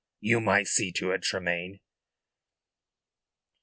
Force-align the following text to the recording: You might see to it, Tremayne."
You 0.19 0.41
might 0.41 0.65
see 0.65 0.91
to 0.93 1.11
it, 1.11 1.21
Tremayne." 1.21 1.79